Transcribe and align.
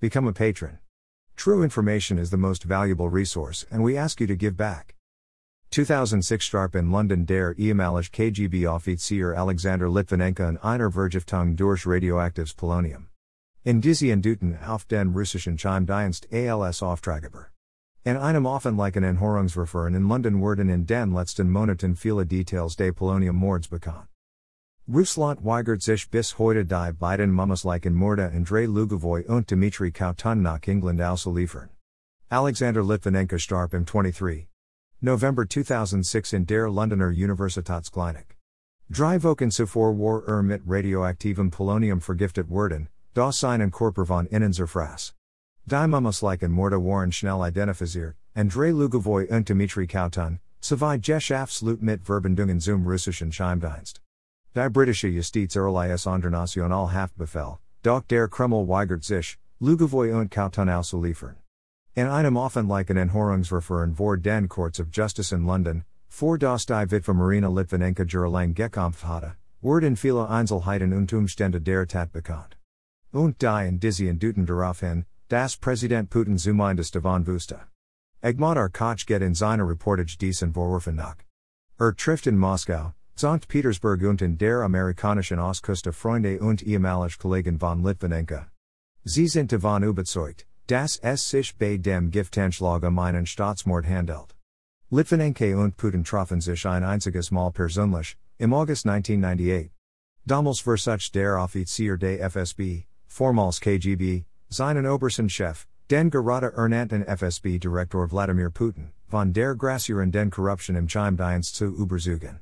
Become 0.00 0.28
a 0.28 0.32
patron. 0.32 0.78
True 1.34 1.64
information 1.64 2.18
is 2.18 2.30
the 2.30 2.36
most 2.36 2.62
valuable 2.62 3.08
resource, 3.08 3.66
and 3.68 3.82
we 3.82 3.96
ask 3.96 4.20
you 4.20 4.28
to 4.28 4.36
give 4.36 4.56
back. 4.56 4.94
2006 5.72 6.44
Starp 6.44 6.76
in 6.76 6.92
London 6.92 7.24
der 7.24 7.52
ehemalige 7.54 8.12
KGB 8.12 8.64
Offizier 8.64 9.34
Alexander 9.34 9.88
Litvinenko 9.88 10.50
und 10.50 10.58
einer 10.62 10.92
Vergiftung 10.92 11.56
durch 11.56 11.84
radioaktives 11.84 12.54
Polonium. 12.54 13.08
In 13.64 13.80
Dizzy 13.80 14.14
Duten 14.14 14.56
auf 14.64 14.86
den 14.86 15.14
russischen 15.14 15.56
Chimdienst 15.56 16.32
als 16.32 16.80
Auftraggeber. 16.80 17.46
In 18.04 18.16
einem 18.16 18.46
offenlichen 18.46 19.02
Enhorungsverfahren 19.02 19.96
in 19.96 20.06
London 20.06 20.40
wurden 20.40 20.68
in 20.68 20.86
den 20.86 21.12
letzten 21.12 21.50
Monaten 21.50 21.96
viele 21.96 22.24
Details 22.24 22.76
des 22.76 22.94
Polonium-Mords 22.94 23.66
bekannt. 23.66 24.06
Russland 24.90 25.44
weigert 25.44 25.82
sich 25.82 26.10
bis 26.10 26.38
heute 26.38 26.64
die 26.64 26.92
beiden 26.98 27.30
Mummusleichen 27.30 27.92
Morde 27.92 28.32
Andrei 28.32 28.64
Lugovoy 28.64 29.22
und 29.26 29.46
Dmitry 29.50 29.90
Kovtun 29.90 30.40
nach 30.40 30.66
England 30.66 31.02
auszuliefern. 31.02 31.68
Alexander 32.30 32.82
Litvinenko 32.82 33.36
starb 33.36 33.74
im 33.74 33.84
23. 33.84 34.48
November 35.02 35.46
2006 35.46 36.32
in 36.32 36.46
der 36.46 36.70
Londoner 36.70 37.08
Universitätsklinik. 37.08 38.38
Drei 38.88 39.22
Wochen 39.22 39.50
zuvor 39.50 39.92
war 39.98 40.26
er 40.26 40.42
mit 40.42 40.62
radioaktivem 40.66 41.50
Polonium 41.50 42.00
vergiftet 42.00 42.48
worden, 42.48 42.88
das 43.12 43.40
seinen 43.40 43.70
Körper 43.70 44.06
von 44.06 44.26
innen 44.28 44.54
zerfraß. 44.54 45.12
Die 45.66 45.86
Mummusleichen 45.86 46.50
Morde 46.50 46.78
waren 46.78 47.12
schnell 47.12 47.46
identifiziert, 47.46 48.16
Andrei 48.34 48.70
Lugovoy 48.70 49.26
und 49.28 49.46
Dmitry 49.46 49.86
Kovtun, 49.86 50.40
sowie 50.62 50.98
Geschäftslut 50.98 51.82
mit 51.82 52.06
Verbindungen 52.06 52.58
zum 52.58 52.86
russischen 52.86 53.30
Chimdienst. 53.30 54.00
Die 54.58 54.68
britische 54.68 55.06
Justizerlies 55.06 56.04
International 56.04 56.92
Haftbefehl, 56.92 57.58
doch 57.84 58.02
der 58.08 58.26
Kreml 58.26 58.66
weigert 58.66 59.04
sich, 59.04 59.38
Lugovoy 59.60 60.10
und 60.10 60.32
Kovtun 60.32 60.68
auszuliefern. 60.68 61.36
In 61.94 62.08
einem 62.08 62.36
offenlichen 62.36 62.96
Enhorungsverfahren 62.96 63.94
vor 63.94 64.16
den 64.16 64.48
Courts 64.48 64.80
of 64.80 64.88
Justice 64.90 65.32
in 65.32 65.46
London, 65.46 65.84
vor 66.08 66.38
das 66.38 66.66
die 66.66 66.90
Witwe 66.90 67.14
Marina 67.14 67.48
Litvinenko 67.48 68.02
jahrelang 68.02 68.52
gekämpft 68.52 69.04
hatte, 69.04 69.36
in 69.62 69.94
viele 69.94 70.28
Einzelheiten 70.28 70.92
und 70.92 71.12
Umstände 71.12 71.60
der 71.60 71.86
Tat 71.86 72.10
bekannt. 72.10 72.56
Und 73.12 73.40
die 73.40 73.68
in 73.68 73.78
Dizzy 73.78 74.12
Duten 74.12 74.44
daraufhin, 74.44 75.04
Das 75.28 75.56
Präsident 75.56 76.10
Putin 76.10 76.36
zumindest 76.36 76.96
davon 76.96 77.24
wusste. 77.28 77.60
Egmont 78.24 78.72
Koch 78.72 79.06
get 79.06 79.22
in 79.22 79.34
seine 79.34 79.62
Reportage 79.62 80.18
diesen 80.18 80.52
Vorwürfen 80.52 80.96
nach. 80.96 81.18
Er 81.78 81.92
trifft 81.92 82.26
in 82.26 82.36
Moskau, 82.36 82.92
St. 83.18 83.48
Petersburg 83.48 84.02
und 84.02 84.22
in 84.22 84.38
der 84.38 84.62
amerikanischen 84.62 85.40
Ostküste 85.40 85.92
Freunde 85.92 86.38
und 86.38 86.62
ehemalige 86.62 87.18
Kollegen 87.18 87.58
von 87.58 87.82
Litvinenko. 87.82 88.46
Sie 89.02 89.26
sind 89.26 89.50
davon 89.50 89.82
überzeugt, 89.82 90.46
dass 90.68 90.98
es 90.98 91.28
sich 91.28 91.58
bei 91.58 91.78
dem 91.78 92.12
Giftanschlag 92.12 92.84
um 92.84 92.96
einen 93.00 93.26
Staatsmord 93.26 93.86
handelt. 93.86 94.36
Litvinenko 94.90 95.60
und 95.60 95.76
Putin 95.76 96.04
trafen 96.04 96.40
sich 96.40 96.64
ein 96.64 96.84
einziges 96.84 97.32
Mal 97.32 97.50
persönlich, 97.50 98.16
im 98.38 98.52
August 98.52 98.86
1998. 98.86 99.72
Damals 100.24 100.60
versucht 100.60 101.12
der 101.16 101.42
Offizier 101.42 101.96
des 101.96 102.20
FSB, 102.20 102.84
vormals 103.08 103.58
KGB, 103.58 104.26
seinen 104.48 104.86
Obersten 104.86 105.28
Chef, 105.28 105.66
den 105.90 106.10
gerade 106.10 106.52
ernannten 106.52 107.02
FSB-Direktor 107.02 108.12
Wladimir 108.12 108.50
Putin, 108.50 108.92
von 109.08 109.32
der 109.32 109.56
Grassieren 109.56 110.12
den 110.12 110.30
Korruption 110.30 110.76
im 110.76 110.86
Chimdienst 110.86 111.56
zu 111.56 111.64
überzeugen. 111.64 112.38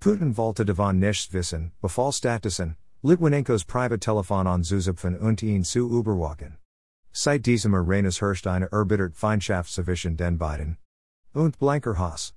Putin 0.00 0.34
wollte 0.34 0.64
davon 0.64 0.98
nichts 0.98 1.30
wissen, 1.34 1.72
befahl 1.82 2.10
Statusen, 2.10 2.76
Litwinenkos 3.02 3.64
Privattelefon 3.64 4.46
anzuzapfen 4.46 5.18
und 5.18 5.42
ihn 5.42 5.62
zu 5.62 5.90
überwachen. 5.90 6.56
Seit 7.12 7.44
diesem 7.44 7.74
Ereignis 7.74 8.22
herrscht 8.22 8.46
eine 8.46 8.72
erbittert 8.72 9.14
Feindschaft 9.14 9.70
zwischen 9.70 10.16
den 10.16 10.38
beiden. 10.38 10.78
Und 11.34 11.58
blanker 11.58 11.98
Hass. 11.98 12.32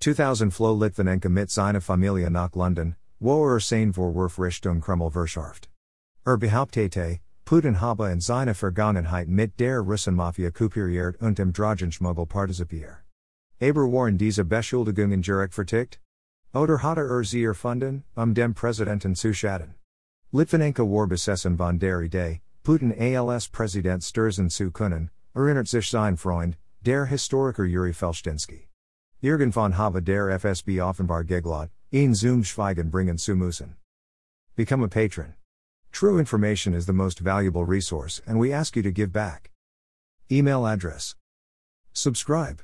2000 0.00 0.52
floh 0.52 0.74
Litvinenko 0.74 1.28
mit 1.28 1.50
seiner 1.50 1.80
Familie 1.80 2.30
nach 2.30 2.56
London, 2.56 2.96
wo 3.20 3.46
er 3.48 3.60
sein 3.60 3.92
Vorwurf 3.92 4.40
Richtung 4.40 4.80
Kreml 4.80 5.12
verschärft. 5.12 5.70
Er 6.26 6.36
behauptete, 6.36 7.20
Putin 7.44 7.80
habe 7.80 8.10
in 8.10 8.20
seiner 8.20 8.56
Vergangenheit 8.56 9.28
mit 9.28 9.60
der 9.60 9.78
Russenmafia 9.78 10.50
kooperiert 10.50 11.20
und 11.20 11.38
im 11.38 11.52
Drogenschmuggel 11.52 12.26
partizipiert. 12.26 13.04
Aber 13.60 13.86
waren 13.92 14.18
diese 14.18 14.44
Beschuldigungen 14.44 15.22
gerechtfertigt? 15.22 16.00
Oder 16.54 16.78
hatte 16.78 17.00
er 17.00 17.24
sie 17.24 17.44
erfunden, 17.44 18.04
um 18.14 18.32
dem 18.32 18.54
Präsidenten 18.54 19.16
zu 19.16 19.34
schaden? 19.34 19.74
Litvinenko 20.32 20.84
war 20.84 21.08
besessen 21.08 21.56
von 21.56 21.78
der 21.78 22.00
Idee, 22.00 22.42
Putin 22.62 22.92
als 22.92 23.48
Präsident 23.48 24.04
stürzen 24.04 24.48
zu 24.48 24.70
können, 24.70 25.10
erinnert 25.34 25.66
sich 25.66 25.90
sein 25.90 26.16
Freund, 26.16 26.56
der 26.82 27.06
Historiker 27.06 27.64
Yuri 27.64 27.92
Felshtinsky. 27.92 28.68
Irgendwann 29.20 29.76
habe 29.76 30.00
der 30.00 30.30
FSB 30.30 30.80
offenbar 30.80 31.24
geglaubt, 31.24 31.72
ihn 31.90 32.14
zum 32.14 32.44
Schweigen 32.44 32.90
bringen 32.90 33.18
zu 33.18 33.34
müssen. 33.34 33.76
Become 34.54 34.84
a 34.84 34.88
patron. 34.88 35.34
True 35.90 36.18
information 36.18 36.74
is 36.74 36.86
the 36.86 36.92
most 36.92 37.18
valuable 37.18 37.64
resource, 37.64 38.22
and 38.26 38.38
we 38.38 38.52
ask 38.52 38.76
you 38.76 38.82
to 38.82 38.92
give 38.92 39.12
back. 39.12 39.50
Email 40.30 40.66
address. 40.66 41.16
Subscribe. 41.92 42.62